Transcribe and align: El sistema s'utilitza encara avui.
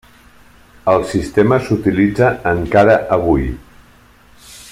El 0.93 1.03
sistema 1.09 1.59
s'utilitza 1.67 2.31
encara 2.53 2.97
avui. 3.19 3.47